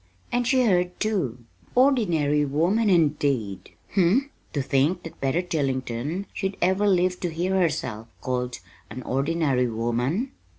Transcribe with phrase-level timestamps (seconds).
[0.31, 1.45] And she heard, too!
[1.75, 3.69] 'Ordinary woman,' indeed!
[3.93, 4.29] Humph!
[4.53, 8.57] To think that Betty Tillington should ever live to hear herself called
[8.89, 10.31] an 'ordinary woman'!